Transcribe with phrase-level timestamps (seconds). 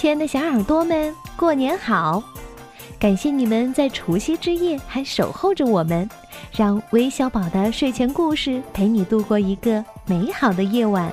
[0.00, 2.22] 亲爱的小耳朵们，过年好！
[2.98, 6.08] 感谢你们在除夕之夜还守候着我们，
[6.56, 11.12] 让微小宝的睡前故事陪你度过一个美好的夜晚。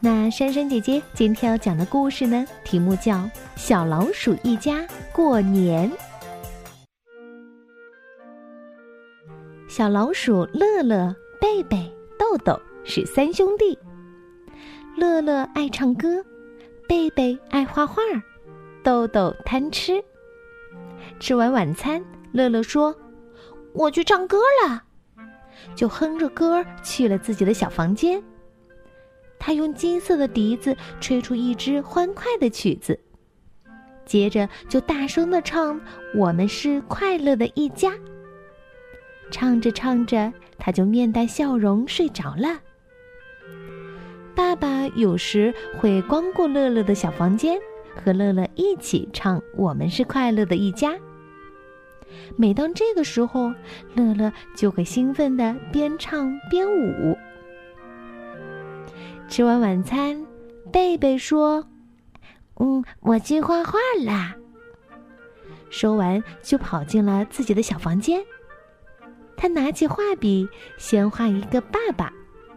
[0.00, 3.14] 那珊珊姐姐今天要讲的故事呢，题目叫
[3.56, 5.90] 《小老鼠一家过年》。
[9.66, 13.78] 小老鼠乐乐、贝贝、豆豆是三兄弟。
[14.98, 16.22] 乐乐爱唱歌，
[16.90, 18.02] 贝贝爱画画，
[18.82, 20.02] 豆豆贪吃。
[21.20, 22.92] 吃完晚餐，乐乐说
[23.72, 24.82] ：“我去唱歌了。”
[25.76, 28.20] 就哼着歌去了自己的小房间。
[29.38, 32.98] 他用金色的笛子吹出一支欢快的曲子，
[34.04, 35.80] 接着就大声的唱
[36.12, 37.92] ：“我们是快乐的一家。”
[39.30, 42.60] 唱着唱着，他就面带笑容睡着了。
[44.96, 47.58] 有时会光顾乐乐的小房间，
[47.96, 50.92] 和乐乐一起唱《我们是快乐的一家》。
[52.36, 53.52] 每当这个时候，
[53.94, 57.16] 乐乐就会兴奋的边唱边舞。
[59.28, 60.26] 吃完晚餐，
[60.72, 61.68] 贝贝说
[62.58, 64.34] ：“嗯，我去画画啦。”
[65.70, 68.20] 说完就跑进了自己的小房间。
[69.36, 72.12] 他拿起画笔，先画一个爸爸，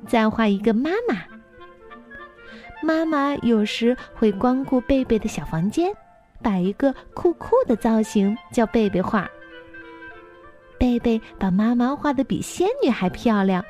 [0.07, 1.32] 再画一个妈妈。
[2.83, 5.89] 妈妈有时会光顾贝贝的小房间，
[6.41, 9.25] 摆一个酷酷的造型，叫贝贝画。
[10.77, 13.63] 贝贝把妈妈画的比仙女还漂亮，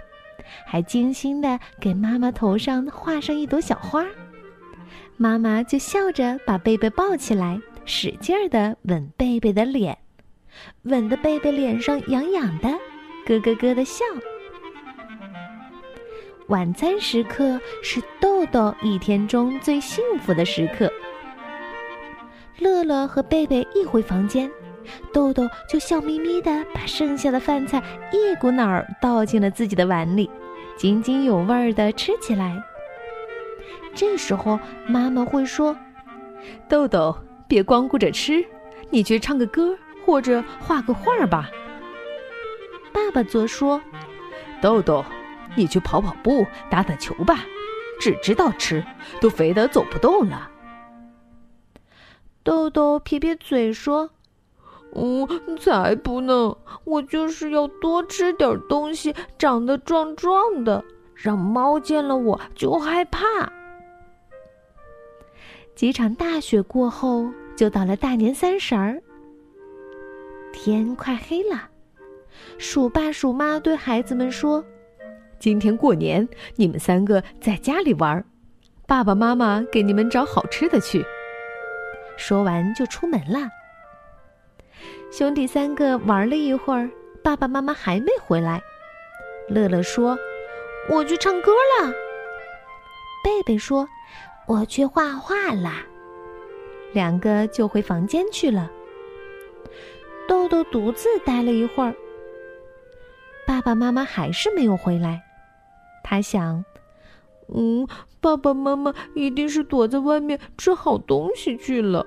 [0.65, 4.03] 还精心的给妈妈头上画上一朵小花。
[5.15, 9.95] 妈妈就笑着把贝贝抱起来，使劲儿的吻贝贝的脸，
[10.83, 12.69] 吻的贝贝脸上痒痒的，
[13.27, 14.03] 咯咯咯的笑。
[16.47, 20.91] 晚餐时刻是豆豆一天中最幸福的时刻。
[22.59, 24.49] 乐乐和贝贝一回房间。
[25.13, 30.29] 豆豆就笑眯眯的把剩下的饭菜一股脑儿倒进了自己的碗里，
[30.75, 32.61] 津津有味儿的吃起来。
[33.95, 35.77] 这时候，妈妈会说
[36.67, 37.17] ：“豆豆，
[37.47, 38.43] 别光顾着吃，
[38.89, 41.49] 你去唱个歌或者画个画吧。”
[42.91, 43.81] 爸爸则说
[44.61, 45.05] ：“豆豆，
[45.55, 47.45] 你去跑跑步、打打球吧，
[47.99, 48.83] 只知道吃，
[49.21, 50.49] 都肥得走不动了。”
[52.43, 54.09] 豆豆撇撇嘴说。
[54.95, 55.27] 嗯，
[55.59, 56.55] 才不呢！
[56.83, 63.19] 我就是要多吃点东西，长得壮壮的，让猫见了我就害怕。
[65.73, 69.01] 几场大雪过后，就到了大年三十儿。
[70.51, 71.69] 天快黑了，
[72.59, 74.63] 鼠爸鼠妈对孩子们说
[75.43, 78.23] ：“今天过年，你们三个在家里玩，
[78.87, 81.05] 爸爸妈妈给你们找好吃的去。”
[82.15, 83.49] 说完就出门了。
[85.11, 86.89] 兄弟三个玩了一会儿，
[87.21, 88.61] 爸爸妈妈还没回来。
[89.49, 90.17] 乐乐说
[90.89, 91.91] ：“我去唱歌了。”
[93.21, 93.85] 贝贝说
[94.47, 95.83] ：“我去画画啦。”
[96.95, 98.71] 两个就回房间去了。
[100.25, 101.93] 豆豆独自待了一会儿，
[103.45, 105.21] 爸爸妈妈还是没有回来。
[106.03, 106.63] 他想
[107.47, 107.87] ：“嗯，
[108.19, 112.05] 爸爸妈妈一定是躲在外面吃好东西去了。”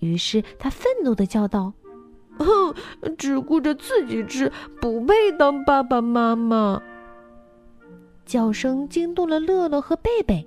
[0.00, 1.72] 于是他愤怒的叫道
[2.38, 2.74] ：“哼，
[3.18, 6.82] 只顾着自己吃，不配当爸爸妈妈！”
[8.24, 10.46] 叫声惊动了乐乐和贝贝，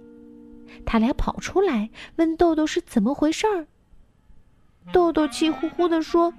[0.86, 3.68] 他俩跑出来问豆豆是怎么回事儿。
[4.92, 6.34] 豆豆气呼呼的说：“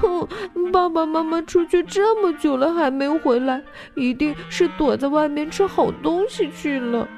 [0.00, 0.28] 哼，
[0.72, 3.62] 爸爸妈妈出去这么久了还没回来，
[3.94, 7.08] 一定是躲在外面吃好东西去了。”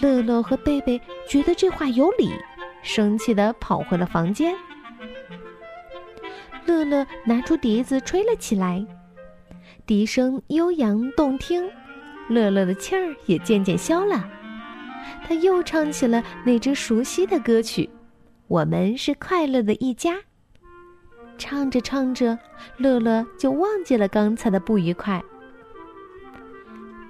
[0.00, 2.32] 乐乐和贝贝觉得这话有理。
[2.80, 4.54] 生气的跑回了房间。
[6.64, 8.86] 乐乐拿出笛子吹了起来，
[9.84, 11.68] 笛声悠扬动听，
[12.28, 14.24] 乐乐的气儿也渐渐消了。
[15.24, 17.90] 他又唱起了那支熟悉的歌曲
[18.48, 20.16] ：“我们是快乐的一家。”
[21.38, 22.36] 唱着唱着，
[22.78, 25.22] 乐乐就忘记了刚才的不愉快。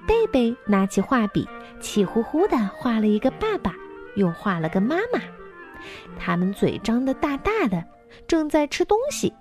[0.07, 1.49] 贝贝拿起画笔，
[1.81, 3.75] 气呼呼的画了一个爸爸，
[4.17, 5.21] 又画了个妈妈。
[6.19, 7.83] 他们嘴张得大大的，
[8.27, 9.33] 正在吃东西，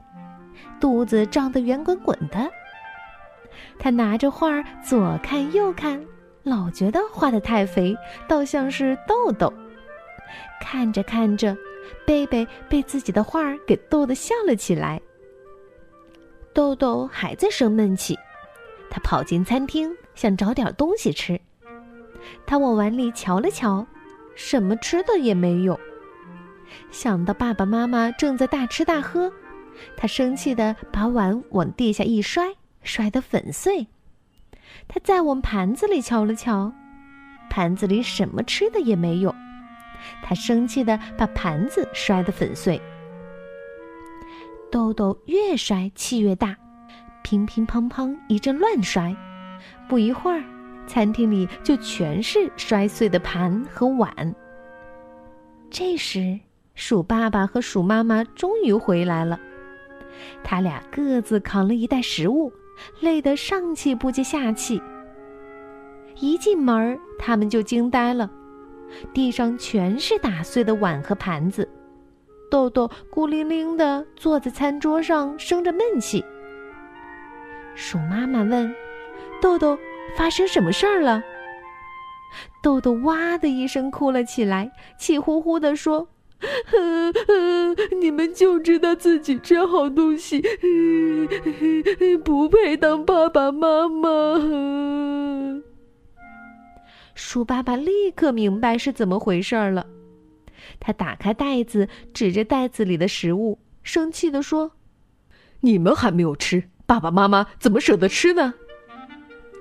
[0.80, 2.50] 肚子胀得圆滚滚的。
[3.80, 6.02] 他拿着画左看右看，
[6.44, 7.96] 老觉得画的太肥，
[8.28, 9.52] 倒像是豆豆。
[10.62, 11.58] 看着看着，
[12.06, 15.01] 贝贝被自己的画给逗得笑了起来。
[16.54, 18.18] 豆豆还在生闷气，
[18.89, 21.39] 他跑进餐厅，想找点东西吃。
[22.45, 23.86] 他往碗里瞧了瞧。
[24.39, 25.80] 什么吃的也没有。
[26.92, 29.33] 想到爸爸妈妈正在大吃大喝，
[29.95, 33.88] 他生气的把碗往地下一摔，摔得粉碎。
[34.88, 36.72] 他再往盘子里瞧了瞧，
[37.50, 39.33] 盘子里什么吃的也没有。
[40.22, 42.82] 他生气的把盘子摔得粉碎。
[44.72, 46.56] 豆豆越摔气越大，
[47.24, 49.16] 乒乒乓乓一阵乱摔，
[49.88, 50.44] 不一会儿，
[50.86, 54.36] 餐厅里就全是摔碎的盘和碗。
[55.70, 56.40] 这时，
[56.76, 59.40] 鼠爸爸和鼠妈妈终于回来了，
[60.44, 62.52] 他俩各自扛了一袋食物，
[63.00, 64.82] 累得上气不接下气。
[66.20, 68.30] 一进门，他们就惊呆了，
[69.13, 71.68] 地上全是打碎的碗和盘子。
[72.50, 76.24] 豆豆孤零零的坐在餐桌上，生着闷气。
[77.75, 78.74] 鼠妈妈问
[79.42, 79.78] ：“豆豆，
[80.16, 81.22] 发生什么事儿了？”
[82.63, 86.07] 豆豆哇的一声哭了起来，气呼呼的说
[88.00, 90.42] ：“你们就知道自己吃好东西，
[92.24, 94.10] 不配当爸爸妈妈。”
[97.18, 99.88] 鼠爸爸立刻明白是怎么回事了。
[100.80, 104.74] 他打开袋子，指着袋子里的食物，生气地说
[105.62, 108.54] ：“你们还没有吃，爸爸妈妈怎么舍得吃呢？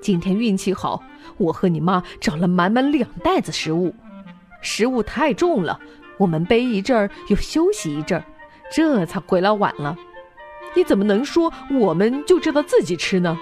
[0.02, 1.02] 今天运气好，
[1.38, 3.94] 我和你妈找了满满两袋子食物。
[4.60, 5.80] 食物太重了，
[6.18, 8.24] 我们背一阵儿又休息一阵儿，
[8.70, 9.96] 这才回来晚了。
[10.74, 13.38] 你怎么能说我们就知道自己吃呢？”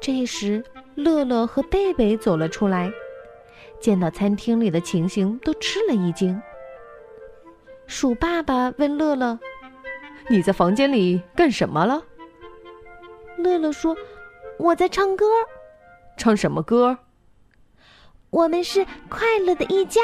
[0.00, 0.62] 这时，
[0.94, 2.90] 乐乐和贝贝走了出来。
[3.80, 6.40] 见到餐厅里的情形，都吃了一惊。
[7.86, 9.38] 鼠爸爸问乐乐
[10.30, 12.02] ：“你在房间里干什么了？”
[13.36, 13.94] 乐乐说
[14.58, 15.26] ：“我在唱歌。
[16.16, 16.96] ”“唱什么歌
[18.30, 20.00] ？”“我们是快乐的一家。”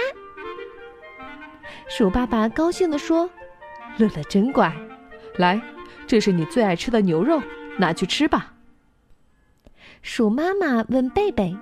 [1.88, 3.30] 鼠爸爸高兴地说
[3.96, 4.70] ：“乐乐真乖，
[5.36, 5.60] 来，
[6.06, 7.40] 这是你最爱吃的牛肉，
[7.78, 8.52] 拿去吃吧。”
[10.02, 11.56] 鼠妈妈问贝贝：“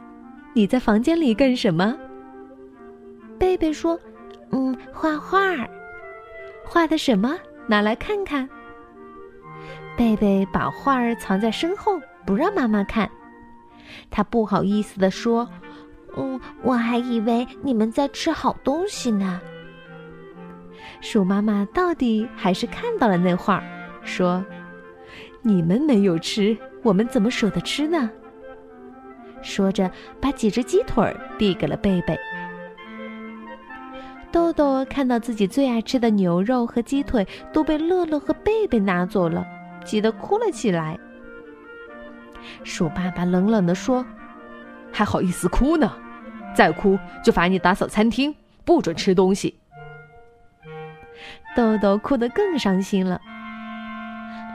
[0.55, 1.97] 你在房间里干什么？”
[3.39, 3.99] 贝贝说
[4.51, 5.39] ：“嗯，画画，
[6.65, 7.37] 画的什么？
[7.67, 8.49] 拿来看看。”
[9.97, 13.11] 贝贝把画儿藏在身后，不让妈妈看。
[14.11, 15.49] 他不好意思地说
[16.17, 19.41] ：“嗯，我还以为你们在吃好东西呢。”
[21.01, 23.63] 鼠妈妈到底还是看到了那画儿，
[24.03, 24.45] 说
[25.43, 28.11] ：“你们没有吃，我们怎么舍得吃呢？”
[29.43, 29.91] 说着，
[30.21, 32.19] 把几只鸡腿递给了贝贝。
[34.31, 39.47] 豆豆看到自己最爱吃的牛肉和鸡腿都被乐乐和贝贝拿走了，
[39.85, 40.99] 急得哭了起来。
[42.63, 44.05] 鼠爸爸冷冷地说
[44.93, 45.91] ：“还好意思哭呢？
[46.55, 49.59] 再哭就罚你打扫餐厅，不准吃东西。”
[51.57, 53.21] 豆豆哭得更伤心了。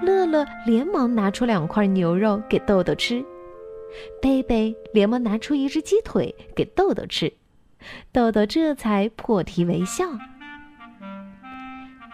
[0.04, 3.24] 乐乐连忙拿出两块牛肉给豆豆吃，
[4.22, 7.34] 贝贝连忙拿出一只鸡腿给豆豆吃。
[8.12, 10.06] 豆豆这才破涕为笑。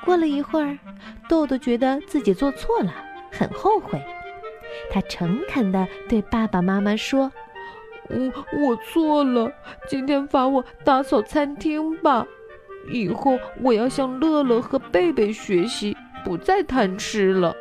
[0.03, 0.79] 过了一会儿，
[1.27, 2.93] 豆豆觉得自己做错了，
[3.31, 4.01] 很后悔。
[4.89, 7.31] 他诚恳地对爸爸妈妈说
[8.09, 8.17] ：“我
[8.59, 9.51] 我错了，
[9.87, 12.25] 今天罚我打扫餐厅吧。
[12.91, 17.55] 以后我要向乐乐和贝贝学习，不再贪吃了。”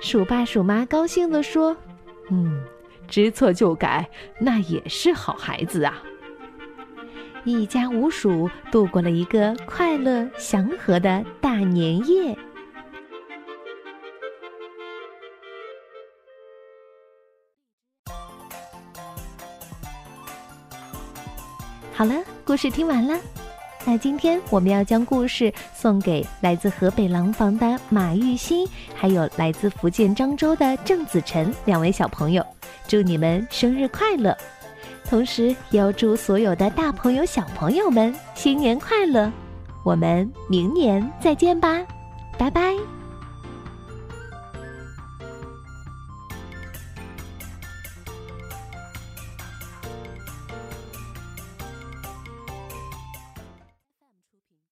[0.00, 1.76] 鼠爸鼠妈高兴地说
[2.30, 2.62] ：“嗯。”
[3.08, 4.06] 知错就改，
[4.38, 6.02] 那也是好孩子啊！
[7.44, 12.36] 一家五鼠度过了一个快乐祥和的大年夜。
[21.94, 23.18] 好了，故事听完了。
[23.84, 32.44] 那今天我们要将故事送给来自河北廊坊的马玉新，还有来自福建漳州的郑子晨两位小朋友。
[32.86, 34.36] 祝你们生日快乐！
[35.04, 39.30] 同时也要祝所有的大朋友、小朋友们新年快乐！
[39.84, 41.82] 我们明年再见吧，
[42.36, 42.97] 拜拜。